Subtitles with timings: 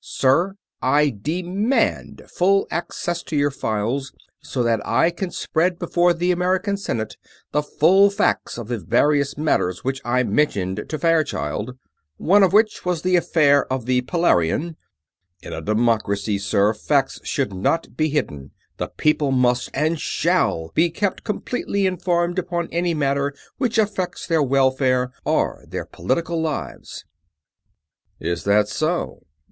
[0.03, 6.29] Sir, I demand full access to your files, so that I can spread before the
[6.29, 7.17] North American Senate
[7.51, 11.77] the full facts of the various matters which I mentioned to Fairchild
[12.17, 14.75] one of which was the affair of the Pelarion.
[15.43, 20.89] In a democracy, sir, facts should not be hidden; the people must and shall be
[20.89, 27.05] kept completely informed upon any matter which affects their welfare or their political lives!"
[28.19, 29.27] "Is that so?